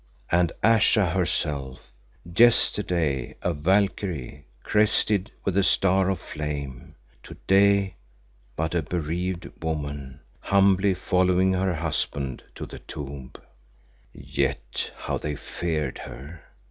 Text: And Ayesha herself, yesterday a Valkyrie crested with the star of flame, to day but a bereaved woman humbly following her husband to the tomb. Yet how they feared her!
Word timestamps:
And 0.31 0.51
Ayesha 0.63 1.11
herself, 1.11 1.91
yesterday 2.25 3.35
a 3.43 3.53
Valkyrie 3.53 4.47
crested 4.63 5.29
with 5.45 5.53
the 5.53 5.63
star 5.63 6.09
of 6.09 6.19
flame, 6.19 6.95
to 7.21 7.35
day 7.45 7.97
but 8.55 8.73
a 8.73 8.81
bereaved 8.81 9.51
woman 9.63 10.21
humbly 10.39 10.95
following 10.95 11.53
her 11.53 11.75
husband 11.75 12.41
to 12.55 12.65
the 12.65 12.79
tomb. 12.79 13.33
Yet 14.11 14.89
how 14.97 15.19
they 15.19 15.35
feared 15.35 15.99
her! 15.99 16.45